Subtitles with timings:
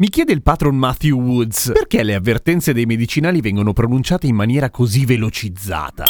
[0.00, 4.70] Mi chiede il patron Matthew Woods perché le avvertenze dei medicinali vengono pronunciate in maniera
[4.70, 6.04] così velocizzata.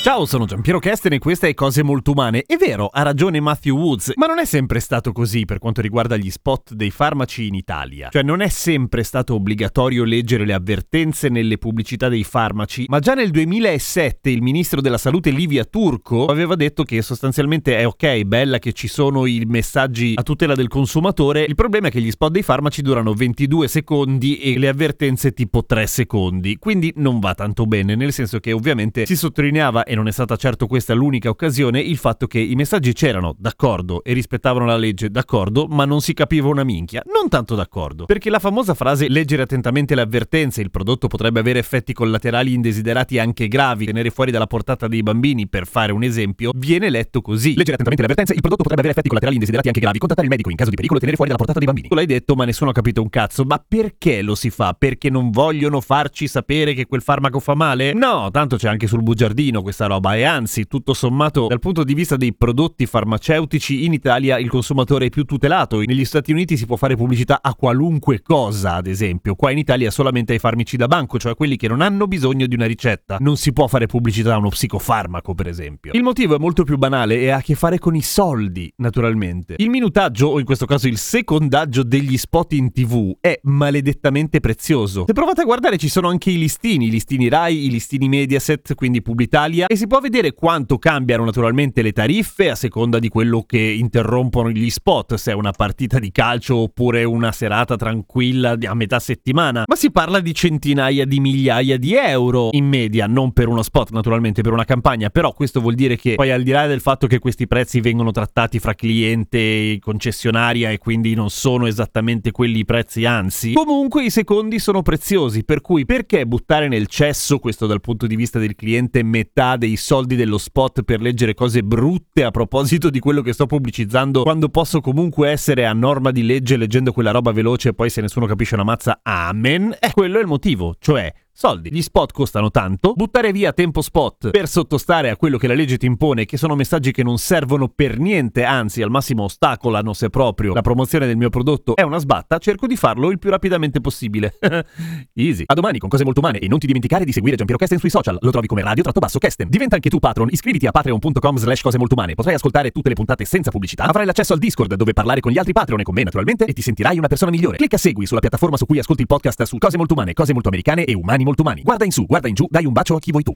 [0.00, 2.44] Ciao, sono Giampiero Kesten e questa è Cose Molto Umane.
[2.46, 6.16] È vero, ha ragione Matthew Woods, ma non è sempre stato così per quanto riguarda
[6.16, 8.08] gli spot dei farmaci in Italia.
[8.08, 13.14] Cioè non è sempre stato obbligatorio leggere le avvertenze nelle pubblicità dei farmaci, ma già
[13.14, 18.60] nel 2007 il ministro della salute Livia Turco aveva detto che sostanzialmente è ok, bella
[18.60, 22.30] che ci sono i messaggi a tutela del consumatore, il problema è che gli spot
[22.30, 27.66] dei farmaci durano 22 secondi e le avvertenze tipo 3 secondi, quindi non va tanto
[27.66, 31.80] bene, nel senso che ovviamente si sottolineava e non è stata certo questa l'unica occasione,
[31.80, 36.14] il fatto che i messaggi c'erano, d'accordo, e rispettavano la legge, d'accordo, ma non si
[36.14, 37.02] capiva una minchia.
[37.12, 38.04] Non tanto d'accordo.
[38.04, 43.18] Perché la famosa frase leggere attentamente le avvertenze, il prodotto potrebbe avere effetti collaterali indesiderati
[43.18, 47.56] anche gravi, tenere fuori dalla portata dei bambini, per fare un esempio, viene letto così.
[47.56, 50.30] Leggere attentamente le avvertenze, il prodotto potrebbe avere effetti collaterali indesiderati anche gravi, contattare il
[50.30, 51.88] medico in caso di pericolo, tenere fuori dalla portata dei bambini.
[51.88, 53.42] Tu l'hai detto, ma nessuno ha capito un cazzo.
[53.44, 54.76] Ma perché lo si fa?
[54.78, 57.92] Perché non vogliono farci sapere che quel farmaco fa male?
[57.94, 61.94] No, tanto c'è anche sul bugiardino questa roba e anzi, tutto sommato, dal punto di
[61.94, 65.78] vista dei prodotti farmaceutici in Italia il consumatore è più tutelato.
[65.78, 69.34] Negli Stati Uniti si può fare pubblicità a qualunque cosa, ad esempio.
[69.34, 72.54] Qua in Italia solamente ai farmaci da banco, cioè quelli che non hanno bisogno di
[72.54, 73.16] una ricetta.
[73.20, 75.92] Non si può fare pubblicità a uno psicofarmaco, per esempio.
[75.94, 79.54] Il motivo è molto più banale e ha a che fare con i soldi, naturalmente.
[79.58, 85.04] Il minutaggio, o in questo caso il secondaggio degli spot in tv, è maledettamente prezioso.
[85.06, 88.74] Se provate a guardare ci sono anche i listini, i listini Rai, i listini Mediaset,
[88.74, 93.42] quindi Publitalia, e si può vedere quanto cambiano naturalmente le tariffe a seconda di quello
[93.42, 98.72] che interrompono gli spot, se è una partita di calcio oppure una serata tranquilla a
[98.72, 103.48] metà settimana, ma si parla di centinaia di migliaia di euro in media, non per
[103.48, 106.66] uno spot naturalmente, per una campagna, però questo vuol dire che poi al di là
[106.66, 111.66] del fatto che questi prezzi vengono trattati fra cliente e concessionaria e quindi non sono
[111.66, 116.86] esattamente quelli i prezzi, anzi, comunque i secondi sono preziosi, per cui perché buttare nel
[116.86, 121.34] cesso, questo dal punto di vista del cliente, metà dei soldi dello spot per leggere
[121.34, 126.10] cose brutte a proposito di quello che sto pubblicizzando quando posso comunque essere a norma
[126.10, 129.76] di legge leggendo quella roba veloce e poi se nessuno capisce una mazza, amen?
[129.78, 131.70] E quello è il motivo, cioè Soldi.
[131.70, 135.76] Gli spot costano tanto, buttare via tempo spot per sottostare a quello che la legge
[135.76, 140.10] ti impone, che sono messaggi che non servono per niente, anzi al massimo ostacolano se
[140.10, 143.80] proprio la promozione del mio prodotto è una sbatta, cerco di farlo il più rapidamente
[143.80, 144.36] possibile.
[145.14, 145.44] Easy.
[145.46, 147.90] A domani con cose molto umane e non ti dimenticare di seguire Giampiero Kesten sui
[147.90, 149.48] social, lo trovi come radio tratto basso Kesten.
[149.48, 152.96] Diventa anche tu patron, iscriviti a patreon.com slash cose molto umane, potrai ascoltare tutte le
[152.96, 155.94] puntate senza pubblicità, avrai l'accesso al Discord dove parlare con gli altri patron e con
[155.94, 157.58] me naturalmente e ti sentirai una persona migliore.
[157.58, 160.48] Clicca segui sulla piattaforma su cui ascolti il podcast su cose molto umane, cose molto
[160.48, 161.62] americane e umani molto umani.
[161.62, 163.32] Guarda in su, guarda in giù, dai un bacio a chi vuoi tu.